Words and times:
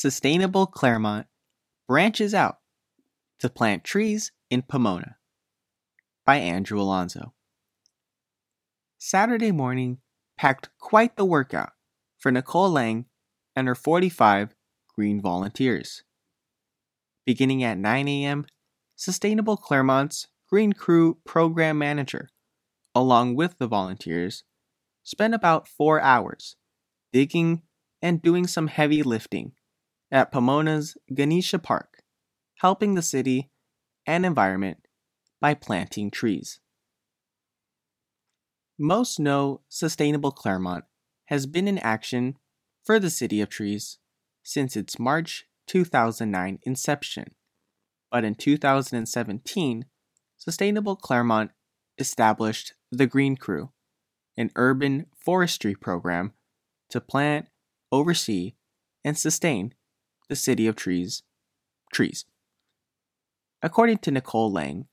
Sustainable 0.00 0.68
Claremont 0.68 1.26
branches 1.88 2.32
out 2.32 2.58
to 3.40 3.50
plant 3.50 3.82
trees 3.82 4.30
in 4.48 4.62
Pomona 4.62 5.16
by 6.24 6.36
Andrew 6.36 6.80
Alonzo. 6.80 7.34
Saturday 8.96 9.50
morning 9.50 9.98
packed 10.36 10.68
quite 10.78 11.16
the 11.16 11.24
workout 11.24 11.72
for 12.16 12.30
Nicole 12.30 12.70
Lang 12.70 13.06
and 13.56 13.66
her 13.66 13.74
45 13.74 14.54
green 14.94 15.20
volunteers. 15.20 16.04
Beginning 17.26 17.64
at 17.64 17.76
9 17.76 18.06
a.m., 18.06 18.46
Sustainable 18.94 19.56
Claremont's 19.56 20.28
Green 20.48 20.74
Crew 20.74 21.18
program 21.24 21.76
manager, 21.76 22.30
along 22.94 23.34
with 23.34 23.58
the 23.58 23.66
volunteers, 23.66 24.44
spent 25.02 25.34
about 25.34 25.66
four 25.66 26.00
hours 26.00 26.54
digging 27.12 27.62
and 28.00 28.22
doing 28.22 28.46
some 28.46 28.68
heavy 28.68 29.02
lifting 29.02 29.54
at 30.10 30.32
Pomona's 30.32 30.96
Ganesha 31.14 31.58
Park, 31.58 32.02
helping 32.56 32.94
the 32.94 33.02
city 33.02 33.50
and 34.06 34.24
environment 34.24 34.78
by 35.40 35.54
planting 35.54 36.10
trees. 36.10 36.60
Most 38.78 39.18
know 39.18 39.60
Sustainable 39.68 40.30
Claremont 40.30 40.84
has 41.26 41.46
been 41.46 41.68
in 41.68 41.78
action 41.78 42.36
for 42.84 42.98
the 42.98 43.10
City 43.10 43.40
of 43.40 43.48
Trees 43.48 43.98
since 44.42 44.76
its 44.76 44.98
March 44.98 45.46
2009 45.66 46.58
inception. 46.62 47.34
But 48.10 48.24
in 48.24 48.34
2017, 48.34 49.84
Sustainable 50.36 50.96
Claremont 50.96 51.50
established 51.98 52.72
the 52.90 53.06
Green 53.06 53.36
Crew, 53.36 53.72
an 54.36 54.50
urban 54.56 55.06
forestry 55.22 55.74
program 55.74 56.32
to 56.90 57.00
plant, 57.00 57.48
oversee, 57.92 58.54
and 59.04 59.18
sustain 59.18 59.74
the 60.28 60.36
City 60.36 60.66
of 60.66 60.76
Trees 60.76 61.22
trees. 61.92 62.24
According 63.62 63.98
to 63.98 64.10
Nicole 64.10 64.52
Lang, 64.52 64.86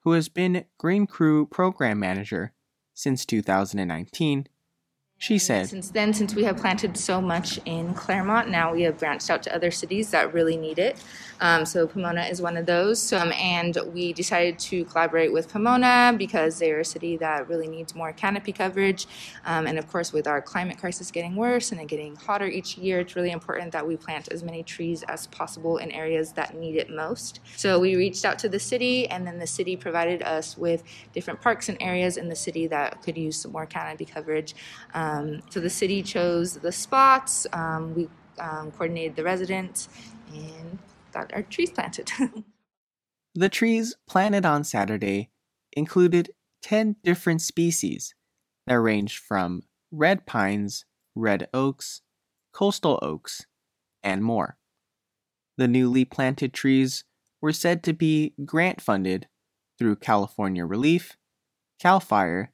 who 0.00 0.12
has 0.12 0.28
been 0.28 0.64
Green 0.78 1.06
Crew 1.06 1.46
program 1.46 1.98
manager 1.98 2.52
since 2.94 3.24
2019, 3.24 4.46
she 5.20 5.36
said, 5.36 5.68
Since 5.68 5.90
then, 5.90 6.14
since 6.14 6.36
we 6.36 6.44
have 6.44 6.56
planted 6.56 6.96
so 6.96 7.20
much 7.20 7.58
in 7.64 7.92
Claremont, 7.92 8.50
now 8.50 8.72
we 8.72 8.82
have 8.82 8.98
branched 8.98 9.30
out 9.30 9.42
to 9.42 9.54
other 9.54 9.72
cities 9.72 10.12
that 10.12 10.32
really 10.32 10.56
need 10.56 10.78
it. 10.78 11.02
Um, 11.40 11.66
so 11.66 11.88
Pomona 11.88 12.22
is 12.22 12.40
one 12.40 12.56
of 12.56 12.66
those. 12.66 13.12
Um, 13.12 13.32
and 13.32 13.76
we 13.92 14.12
decided 14.12 14.60
to 14.60 14.84
collaborate 14.84 15.32
with 15.32 15.52
Pomona 15.52 16.14
because 16.16 16.60
they're 16.60 16.80
a 16.80 16.84
city 16.84 17.16
that 17.16 17.48
really 17.48 17.66
needs 17.66 17.96
more 17.96 18.12
canopy 18.12 18.52
coverage. 18.52 19.08
Um, 19.44 19.66
and 19.66 19.76
of 19.76 19.88
course, 19.88 20.12
with 20.12 20.28
our 20.28 20.40
climate 20.40 20.78
crisis 20.78 21.10
getting 21.10 21.34
worse 21.34 21.72
and 21.72 21.80
it 21.80 21.88
getting 21.88 22.14
hotter 22.14 22.46
each 22.46 22.78
year, 22.78 23.00
it's 23.00 23.16
really 23.16 23.32
important 23.32 23.72
that 23.72 23.86
we 23.86 23.96
plant 23.96 24.28
as 24.30 24.44
many 24.44 24.62
trees 24.62 25.02
as 25.04 25.26
possible 25.26 25.78
in 25.78 25.90
areas 25.90 26.32
that 26.32 26.54
need 26.56 26.76
it 26.76 26.90
most. 26.90 27.40
So 27.56 27.80
we 27.80 27.96
reached 27.96 28.24
out 28.24 28.38
to 28.40 28.48
the 28.48 28.60
city, 28.60 29.08
and 29.08 29.26
then 29.26 29.40
the 29.40 29.46
city 29.48 29.76
provided 29.76 30.22
us 30.22 30.56
with 30.56 30.84
different 31.12 31.40
parks 31.40 31.68
and 31.68 31.76
areas 31.80 32.16
in 32.16 32.28
the 32.28 32.36
city 32.36 32.68
that 32.68 33.02
could 33.02 33.16
use 33.18 33.36
some 33.42 33.50
more 33.50 33.66
canopy 33.66 34.04
coverage. 34.04 34.54
Um, 34.94 35.07
so 35.50 35.60
the 35.60 35.70
city 35.70 36.02
chose 36.02 36.54
the 36.54 36.72
spots. 36.72 37.46
Um, 37.52 37.94
we 37.94 38.08
um, 38.38 38.70
coordinated 38.72 39.16
the 39.16 39.24
residents 39.24 39.88
and 40.32 40.78
got 41.12 41.32
our 41.34 41.42
trees 41.42 41.70
planted. 41.70 42.10
the 43.34 43.48
trees 43.48 43.94
planted 44.08 44.44
on 44.44 44.64
Saturday 44.64 45.30
included 45.72 46.30
10 46.62 46.96
different 47.02 47.40
species 47.40 48.14
that 48.66 48.80
ranged 48.80 49.18
from 49.18 49.62
red 49.90 50.26
pines, 50.26 50.84
red 51.14 51.48
oaks, 51.54 52.02
coastal 52.52 52.98
oaks, 53.02 53.46
and 54.02 54.22
more. 54.22 54.56
The 55.56 55.68
newly 55.68 56.04
planted 56.04 56.52
trees 56.52 57.04
were 57.40 57.52
said 57.52 57.82
to 57.84 57.92
be 57.92 58.34
grant 58.44 58.80
funded 58.80 59.28
through 59.78 59.96
California 59.96 60.64
ReLeaf, 60.64 61.12
CAL 61.80 62.00
FIRE, 62.00 62.52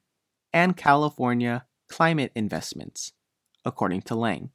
and 0.53 0.77
California 0.77 1.65
climate 1.89 2.31
investments, 2.35 3.13
according 3.63 4.01
to 4.03 4.15
Lang. 4.15 4.51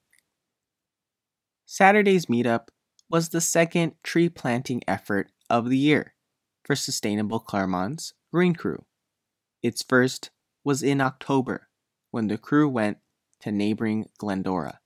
Saturday's 1.66 2.26
meetup 2.26 2.68
was 3.08 3.28
the 3.28 3.40
second 3.40 3.94
tree 4.02 4.28
planting 4.28 4.82
effort 4.86 5.30
of 5.48 5.68
the 5.68 5.78
year 5.78 6.14
for 6.64 6.76
Sustainable 6.76 7.40
Claremont's 7.40 8.14
Green 8.32 8.54
Crew. 8.54 8.84
Its 9.62 9.82
first 9.82 10.30
was 10.64 10.82
in 10.82 11.00
October 11.00 11.68
when 12.10 12.28
the 12.28 12.38
crew 12.38 12.68
went 12.68 12.98
to 13.40 13.52
neighboring 13.52 14.08
Glendora. 14.18 14.80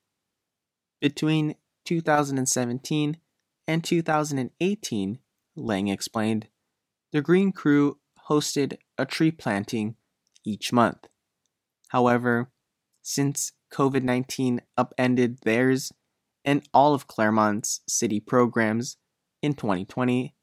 Between 1.00 1.56
2017 1.84 3.18
and 3.66 3.84
2018, 3.84 5.18
Lang 5.56 5.88
explained, 5.88 6.48
the 7.12 7.20
Green 7.20 7.52
Crew 7.52 7.98
hosted 8.28 8.78
a 8.98 9.04
tree 9.04 9.30
planting 9.30 9.96
each 10.44 10.72
month. 10.72 11.06
However, 11.88 12.50
since 13.02 13.52
COVID 13.72 14.02
19 14.02 14.60
upended 14.76 15.38
theirs 15.42 15.92
and 16.44 16.66
all 16.72 16.94
of 16.94 17.06
Claremont's 17.06 17.80
city 17.88 18.20
programs 18.20 18.96
in 19.42 19.54
2020, 19.54 20.34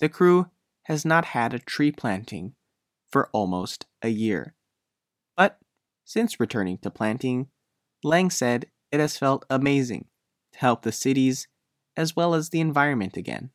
the 0.00 0.08
crew 0.08 0.50
has 0.84 1.04
not 1.04 1.26
had 1.26 1.54
a 1.54 1.58
tree 1.58 1.90
planting 1.90 2.54
for 3.10 3.28
almost 3.32 3.86
a 4.02 4.08
year. 4.08 4.54
But 5.36 5.58
since 6.04 6.40
returning 6.40 6.78
to 6.78 6.90
planting, 6.90 7.48
Lang 8.04 8.30
said 8.30 8.66
it 8.92 9.00
has 9.00 9.18
felt 9.18 9.44
amazing 9.50 10.06
to 10.52 10.58
help 10.58 10.82
the 10.82 10.92
cities 10.92 11.48
as 11.96 12.14
well 12.14 12.34
as 12.34 12.50
the 12.50 12.60
environment 12.60 13.16
again. 13.16 13.50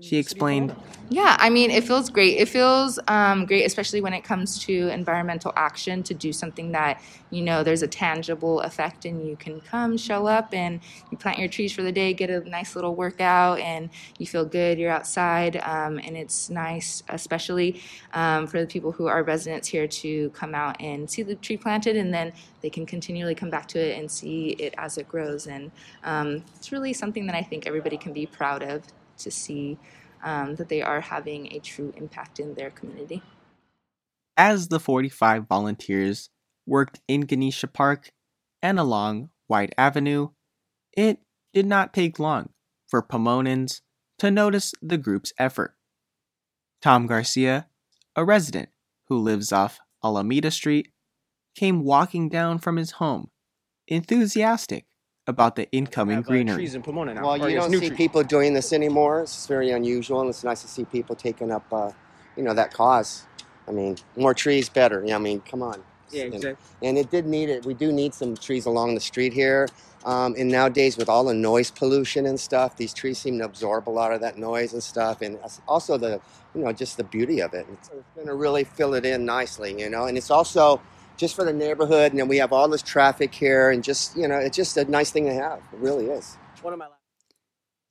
She 0.00 0.16
explained, 0.18 0.74
Yeah, 1.08 1.36
I 1.38 1.50
mean, 1.50 1.70
it 1.70 1.84
feels 1.84 2.10
great. 2.10 2.38
It 2.38 2.48
feels 2.48 2.98
um, 3.06 3.46
great, 3.46 3.64
especially 3.64 4.00
when 4.00 4.12
it 4.12 4.24
comes 4.24 4.58
to 4.64 4.88
environmental 4.88 5.52
action, 5.56 6.02
to 6.02 6.14
do 6.14 6.32
something 6.32 6.72
that, 6.72 7.00
you 7.30 7.42
know, 7.42 7.62
there's 7.62 7.82
a 7.82 7.86
tangible 7.86 8.60
effect 8.60 9.04
and 9.04 9.26
you 9.26 9.36
can 9.36 9.60
come, 9.60 9.96
show 9.96 10.26
up, 10.26 10.52
and 10.52 10.80
you 11.10 11.16
plant 11.16 11.38
your 11.38 11.48
trees 11.48 11.72
for 11.72 11.82
the 11.82 11.92
day, 11.92 12.12
get 12.12 12.28
a 12.28 12.40
nice 12.40 12.74
little 12.74 12.94
workout, 12.94 13.60
and 13.60 13.88
you 14.18 14.26
feel 14.26 14.44
good. 14.44 14.78
You're 14.78 14.90
outside, 14.90 15.56
um, 15.58 15.98
and 15.98 16.16
it's 16.16 16.50
nice, 16.50 17.02
especially 17.08 17.80
um, 18.14 18.46
for 18.46 18.60
the 18.60 18.66
people 18.66 18.90
who 18.90 19.06
are 19.06 19.22
residents 19.22 19.68
here 19.68 19.86
to 19.86 20.30
come 20.30 20.54
out 20.54 20.80
and 20.80 21.08
see 21.08 21.22
the 21.22 21.36
tree 21.36 21.56
planted, 21.56 21.96
and 21.96 22.12
then 22.12 22.32
they 22.62 22.70
can 22.70 22.84
continually 22.84 23.34
come 23.34 23.48
back 23.48 23.68
to 23.68 23.78
it 23.78 23.98
and 23.98 24.10
see 24.10 24.50
it 24.58 24.74
as 24.76 24.98
it 24.98 25.08
grows. 25.08 25.46
And 25.46 25.70
um, 26.02 26.42
it's 26.56 26.72
really 26.72 26.92
something 26.92 27.26
that 27.26 27.36
I 27.36 27.42
think 27.42 27.66
everybody 27.66 27.96
can 27.96 28.12
be 28.12 28.26
proud 28.26 28.62
of 28.62 28.82
to 29.18 29.30
see 29.30 29.78
um, 30.22 30.56
that 30.56 30.68
they 30.68 30.82
are 30.82 31.00
having 31.00 31.52
a 31.52 31.58
true 31.58 31.92
impact 31.96 32.40
in 32.40 32.54
their 32.54 32.70
community. 32.70 33.22
As 34.36 34.68
the 34.68 34.80
45 34.80 35.46
volunteers 35.46 36.30
worked 36.66 37.00
in 37.06 37.22
Ganesha 37.22 37.68
Park 37.68 38.10
and 38.62 38.78
along 38.78 39.30
White 39.46 39.74
Avenue, 39.76 40.30
it 40.96 41.20
did 41.52 41.66
not 41.66 41.92
take 41.92 42.18
long 42.18 42.50
for 42.88 43.02
Pomonans 43.02 43.80
to 44.18 44.30
notice 44.30 44.72
the 44.80 44.98
group's 44.98 45.32
effort. 45.38 45.74
Tom 46.80 47.06
Garcia, 47.06 47.68
a 48.16 48.24
resident 48.24 48.70
who 49.08 49.18
lives 49.18 49.52
off 49.52 49.78
Alameda 50.02 50.50
Street, 50.50 50.88
came 51.54 51.84
walking 51.84 52.28
down 52.28 52.58
from 52.58 52.76
his 52.76 52.92
home, 52.92 53.30
enthusiastic 53.86 54.86
about 55.26 55.56
the 55.56 55.70
incoming 55.72 56.16
have, 56.16 56.24
uh, 56.26 56.28
greenery. 56.28 56.56
trees 56.56 56.74
in 56.74 56.82
Pomona 56.82 57.14
now. 57.14 57.24
Well, 57.24 57.48
you 57.48 57.56
don't 57.56 57.70
see 57.70 57.78
trees. 57.78 57.92
people 57.92 58.22
doing 58.22 58.52
this 58.54 58.72
anymore. 58.72 59.22
It's 59.22 59.46
very 59.46 59.70
unusual, 59.70 60.20
and 60.20 60.30
it's 60.30 60.44
nice 60.44 60.62
to 60.62 60.68
see 60.68 60.84
people 60.84 61.14
taking 61.16 61.50
up, 61.50 61.64
uh, 61.72 61.90
you 62.36 62.42
know, 62.42 62.54
that 62.54 62.72
cause. 62.72 63.24
I 63.66 63.72
mean, 63.72 63.96
more 64.16 64.34
trees, 64.34 64.68
better. 64.68 65.02
Yeah, 65.06 65.16
I 65.16 65.18
mean, 65.18 65.40
come 65.40 65.62
on. 65.62 65.82
Yeah, 66.10 66.24
And- 66.24 66.34
exactly. 66.34 66.88
And 66.88 66.98
it 66.98 67.10
did 67.10 67.26
need 67.26 67.48
it. 67.48 67.64
We 67.64 67.74
do 67.74 67.90
need 67.90 68.12
some 68.12 68.36
trees 68.36 68.66
along 68.66 68.94
the 68.94 69.00
street 69.00 69.32
here. 69.32 69.68
Um, 70.04 70.34
and 70.38 70.50
nowadays, 70.50 70.98
with 70.98 71.08
all 71.08 71.24
the 71.24 71.32
noise 71.32 71.70
pollution 71.70 72.26
and 72.26 72.38
stuff, 72.38 72.76
these 72.76 72.92
trees 72.92 73.16
seem 73.16 73.38
to 73.38 73.46
absorb 73.46 73.88
a 73.88 73.90
lot 73.90 74.12
of 74.12 74.20
that 74.20 74.36
noise 74.36 74.74
and 74.74 74.82
stuff. 74.82 75.22
And 75.22 75.38
also 75.66 75.96
the, 75.96 76.20
you 76.54 76.62
know, 76.62 76.72
just 76.72 76.98
the 76.98 77.04
beauty 77.04 77.40
of 77.40 77.54
it. 77.54 77.66
It's 77.72 77.88
going 78.14 78.26
to 78.26 78.34
really 78.34 78.64
fill 78.64 78.92
it 78.92 79.06
in 79.06 79.24
nicely, 79.24 79.80
you 79.80 79.88
know. 79.88 80.04
And 80.04 80.18
it's 80.18 80.30
also 80.30 80.78
just 81.16 81.34
for 81.34 81.44
the 81.44 81.52
neighborhood. 81.52 82.12
And 82.12 82.20
then 82.20 82.28
we 82.28 82.38
have 82.38 82.52
all 82.52 82.68
this 82.68 82.82
traffic 82.82 83.34
here, 83.34 83.70
and 83.70 83.82
just, 83.82 84.16
you 84.16 84.28
know, 84.28 84.38
it's 84.38 84.56
just 84.56 84.76
a 84.76 84.84
nice 84.84 85.10
thing 85.10 85.26
to 85.26 85.34
have. 85.34 85.58
It 85.72 85.78
really 85.78 86.06
is. 86.06 86.36
One 86.62 86.72
of 86.72 86.78
my 86.78 86.88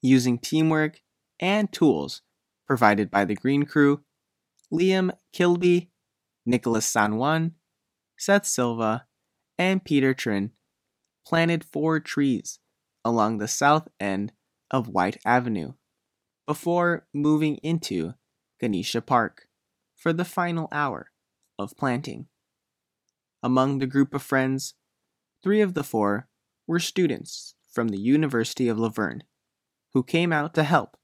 Using 0.02 0.38
teamwork 0.38 1.00
and 1.40 1.72
tools 1.72 2.22
provided 2.68 3.10
by 3.10 3.24
the 3.24 3.36
Green 3.36 3.64
Crew, 3.64 4.04
Liam 4.72 5.12
Kilby, 5.32 5.92
Nicholas 6.46 6.86
San 6.86 7.16
Juan, 7.16 7.54
Seth 8.18 8.46
Silva, 8.46 9.06
and 9.58 9.84
Peter 9.84 10.14
Trin 10.14 10.52
planted 11.26 11.64
four 11.64 12.00
trees 12.00 12.60
along 13.06 13.38
the 13.38 13.48
south 13.48 13.88
end 14.00 14.34
of 14.72 14.90
White 14.90 15.18
Avenue 15.26 15.74
before 16.48 17.06
moving 17.14 17.56
into 17.58 18.14
Ganesha 18.60 19.02
Park 19.02 19.48
for 19.96 20.12
the 20.12 20.26
final 20.26 20.68
hour 20.72 21.12
of 21.58 21.78
planting. 21.78 22.28
Among 23.46 23.80
the 23.80 23.88
group 23.88 24.14
of 24.14 24.24
friends, 24.24 24.74
three 25.44 25.60
of 25.60 25.74
the 25.74 25.84
four 25.84 26.30
were 26.66 26.80
students 26.80 27.56
from 27.70 27.90
the 27.90 28.00
University 28.00 28.70
of 28.70 28.80
La 28.80 28.88
Verne 28.88 29.24
who 29.94 30.02
came 30.02 30.32
out 30.32 30.54
to 30.56 30.64
help 30.64 30.96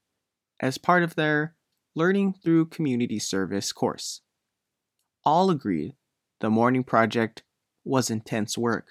as 0.58 0.78
part 0.78 1.02
of 1.02 1.14
their 1.14 1.54
Learning 1.94 2.32
Through 2.32 2.66
Community 2.66 3.18
Service 3.18 3.72
course. 3.72 4.22
All 5.22 5.50
agreed 5.50 5.96
the 6.40 6.48
morning 6.48 6.82
project 6.82 7.42
was 7.84 8.10
intense 8.10 8.56
work, 8.56 8.86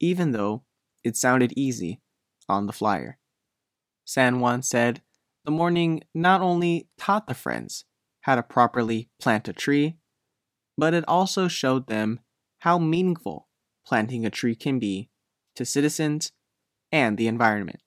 even 0.00 0.32
though 0.32 0.64
it 1.04 1.16
sounded 1.16 1.52
easy 1.54 2.00
on 2.48 2.66
the 2.66 2.72
flyer. 2.72 3.18
San 4.04 4.40
Juan 4.40 4.62
said 4.62 5.02
the 5.44 5.50
morning 5.50 6.02
not 6.14 6.40
only 6.40 6.88
taught 6.96 7.26
the 7.26 7.34
friends 7.34 7.84
how 8.22 8.34
to 8.34 8.42
properly 8.42 9.10
plant 9.20 9.48
a 9.48 9.52
tree, 9.52 9.98
but 10.78 10.94
it 10.94 11.04
also 11.06 11.48
showed 11.48 11.86
them 11.86 12.20
how 12.62 12.78
meaningful 12.78 13.48
planting 13.84 14.24
a 14.24 14.30
tree 14.30 14.54
can 14.54 14.78
be 14.78 15.10
to 15.56 15.64
citizens 15.64 16.30
and 16.92 17.18
the 17.18 17.26
environment. 17.26 17.80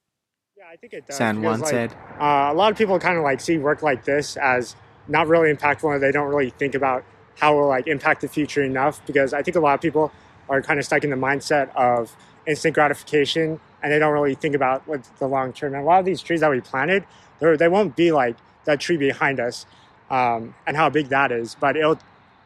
Yeah, 0.58 0.66
I 0.70 0.76
think 0.76 0.92
it 0.92 1.08
does. 1.08 1.16
San 1.16 1.42
Juan 1.42 1.60
because, 1.60 1.70
said, 1.70 1.94
uh, 2.20 2.50
a 2.52 2.54
lot 2.54 2.74
of 2.74 2.78
people 2.78 3.00
kind 3.00 3.18
of 3.18 3.24
like 3.24 3.40
see 3.40 3.58
work 3.58 3.82
like 3.82 4.04
this 4.04 4.36
as 4.36 4.76
not 5.08 5.28
really 5.28 5.54
impactful, 5.54 5.94
and 5.94 6.04
they 6.04 6.12
don't 6.12 6.28
really 6.28 6.50
think 6.50 6.76
about 6.76 7.06
how 7.40 7.54
it 7.54 7.62
will 7.62 7.70
like 7.70 7.88
impact 7.88 8.20
the 8.20 8.28
future 8.28 8.64
enough. 8.64 9.00
Because 9.06 9.34
I 9.34 9.42
think 9.44 9.56
a 9.56 9.62
lot 9.62 9.76
of 9.76 9.82
people 9.82 10.12
are 10.50 10.62
kind 10.62 10.78
of 10.78 10.86
stuck 10.86 11.06
in 11.06 11.10
the 11.10 11.16
mindset 11.16 11.74
of 11.74 12.14
instant 12.46 12.76
gratification, 12.76 13.62
and 13.82 13.94
they 13.94 14.00
don't 14.00 14.12
really 14.12 14.36
think 14.36 14.56
about 14.56 14.86
what 14.90 15.10
the 15.20 15.28
long 15.28 15.54
term. 15.54 15.74
And 15.74 15.84
a 15.84 15.86
lot 15.86 16.00
of 16.00 16.06
these 16.06 16.22
trees 16.22 16.42
that 16.42 16.52
we 16.52 16.60
planted, 16.60 17.06
they 17.40 17.70
won't 17.70 17.96
be 17.96 18.12
like 18.12 18.36
that 18.66 18.82
tree 18.82 18.98
behind 18.98 19.40
us, 19.40 19.66
um, 20.10 20.54
and 20.68 20.76
how 20.76 20.90
big 20.90 21.08
that 21.08 21.32
is, 21.32 21.56
but 21.56 21.78
it'll 21.78 21.98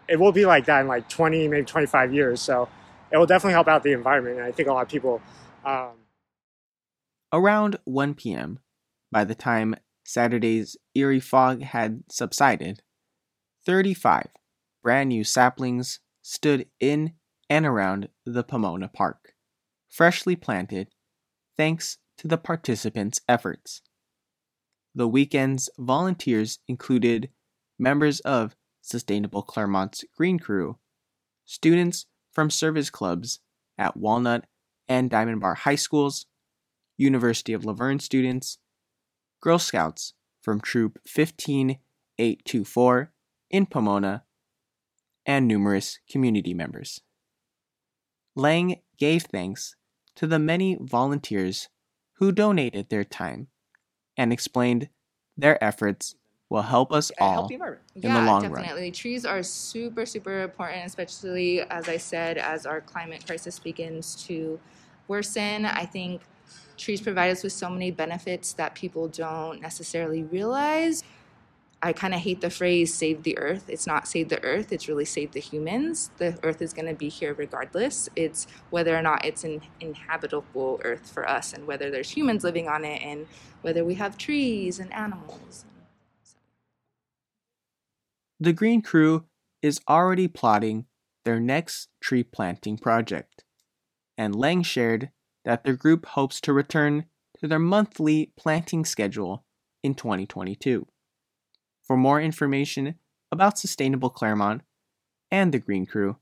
it 0.10 0.20
will 0.20 0.32
be 0.32 0.46
like 0.46 0.66
that 0.66 0.82
in 0.82 0.88
like 0.88 1.08
20, 1.10 1.48
maybe 1.48 1.66
25 1.66 2.14
years. 2.14 2.42
So 2.42 2.68
it 3.12 3.18
will 3.18 3.26
definitely 3.26 3.54
help 3.54 3.68
out 3.68 3.84
the 3.84 3.94
environment. 3.94 4.38
And 4.38 4.46
I 4.46 4.52
think 4.52 4.68
a 4.68 4.74
lot 4.74 4.84
of 4.84 4.90
people. 4.90 5.22
Um, 5.64 5.92
Around 7.32 7.78
1 7.86 8.16
p.m., 8.16 8.60
by 9.12 9.24
the 9.24 9.36
time 9.36 9.76
Saturday's 10.04 10.76
eerie 10.96 11.20
fog 11.20 11.62
had 11.62 12.04
subsided, 12.10 12.82
35 13.66 14.28
brand 14.82 15.10
new 15.10 15.24
saplings 15.24 16.00
stood 16.22 16.66
in 16.80 17.14
and 17.50 17.66
around 17.66 18.10
the 18.26 18.44
Pomona 18.44 18.88
Park, 18.88 19.34
freshly 19.90 20.36
planted 20.36 20.90
thanks 21.58 21.98
to 22.18 22.28
the 22.28 22.38
participants' 22.38 23.22
efforts. 23.28 23.82
The 24.96 25.08
weekend's 25.08 25.70
volunteers 25.78 26.60
included 26.68 27.30
members 27.78 28.20
of 28.22 28.56
Sustainable 28.82 29.42
Claremont's 29.42 30.06
Green 30.16 30.40
Crew, 30.40 30.78
students 31.46 32.06
from 32.32 32.50
service 32.50 32.90
clubs 32.90 33.40
at 33.78 33.98
Walnut 33.98 34.46
and 34.88 35.10
Diamond 35.10 35.42
Bar 35.42 35.56
High 35.56 35.76
Schools, 35.76 36.26
University 36.98 37.54
of 37.54 37.66
La 37.66 37.74
Verne 37.74 38.00
students, 38.00 38.58
Girl 39.42 39.60
Scouts 39.60 40.14
from 40.42 40.60
Troop 40.60 41.00
15824 41.08 43.14
in 43.50 43.66
Pomona, 43.66 44.24
and 45.26 45.48
numerous 45.48 46.00
community 46.10 46.54
members. 46.54 47.02
Lang 48.36 48.82
gave 48.98 49.24
thanks 49.24 49.76
to 50.16 50.28
the 50.28 50.40
many 50.40 50.78
volunteers 50.80 51.70
who 52.14 52.32
donated 52.32 52.90
their 52.90 53.04
time 53.04 53.48
and 54.18 54.34
explained 54.34 54.90
their 55.38 55.64
efforts 55.64 56.16
will 56.50 56.64
help 56.64 56.92
us 56.92 57.12
all 57.20 57.48
help 57.48 57.52
in 57.52 57.60
the 57.60 58.08
yeah, 58.08 58.26
long 58.26 58.42
run. 58.44 58.52
definitely. 58.52 58.92
Trees 58.92 59.24
are 59.24 59.44
super, 59.44 60.06
super 60.06 60.42
important, 60.42 60.86
especially 60.86 61.62
as 61.62 61.88
I 61.88 61.98
said, 61.98 62.38
as 62.38 62.66
our 62.66 62.82
climate 62.82 63.26
crisis 63.26 63.60
begins 63.60 64.16
to 64.26 64.60
worsen. 65.08 65.66
I 65.66 65.86
think 65.86 66.22
trees 66.76 67.02
provide 67.02 67.30
us 67.32 67.44
with 67.44 67.54
so 67.54 67.70
many 67.70 67.92
benefits 67.92 68.54
that 68.54 68.74
people 68.74 69.08
don't 69.08 69.62
necessarily 69.62 70.24
realize. 70.24 71.04
I 71.82 71.94
kind 71.94 72.14
of 72.14 72.20
hate 72.20 72.42
the 72.42 72.50
phrase 72.50 72.94
save 72.94 73.24
the 73.24 73.38
earth. 73.38 73.70
It's 73.70 73.88
not 73.88 74.08
save 74.08 74.28
the 74.28 74.44
earth, 74.44 74.74
it's 74.74 74.90
really 74.90 75.06
save 75.06 75.32
the 75.32 75.40
humans. 75.40 76.10
The 76.18 76.38
earth 76.44 76.62
is 76.62 76.74
going 76.74 76.88
to 76.88 76.94
be 76.94 77.10
here 77.10 77.34
regardless. 77.34 78.10
It's 78.16 78.48
whether 78.70 78.98
or 78.98 79.02
not 79.02 79.24
it's 79.24 79.44
an 79.44 79.62
inhabitable 79.80 80.82
earth 80.84 81.10
for 81.10 81.30
us 81.30 81.54
and 81.54 81.68
whether 81.68 81.90
there's 81.90 82.10
humans 82.10 82.44
living 82.44 82.68
on 82.68 82.84
it 82.84 83.02
and 83.02 83.28
whether 83.62 83.86
we 83.86 83.94
have 83.96 84.18
trees 84.18 84.80
and 84.80 84.92
animals. 84.92 85.64
The 88.42 88.54
Green 88.54 88.82
Crew 88.82 89.26
is 89.62 89.82
already 89.90 90.30
plotting 90.30 90.86
their 91.26 91.42
next 91.42 91.90
tree 92.00 92.24
planting 92.24 92.78
project, 92.78 93.44
and 94.18 94.34
Lang 94.34 94.64
shared 94.64 95.12
that 95.44 95.66
their 95.66 95.76
group 95.76 96.06
hopes 96.06 96.40
to 96.42 96.54
return 96.54 97.08
to 97.40 97.50
their 97.50 97.60
monthly 97.60 98.32
planting 98.38 98.86
schedule 98.86 99.44
in 99.84 99.94
2022. 99.94 100.88
For 101.84 101.98
more 101.98 102.22
information 102.22 102.96
about 103.30 103.60
Sustainable 103.60 104.10
Claremont 104.10 104.62
and 105.30 105.54
the 105.54 105.60
Green 105.60 105.86
Crew, 105.86 106.16